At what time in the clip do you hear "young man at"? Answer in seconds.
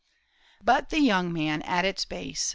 0.99-1.85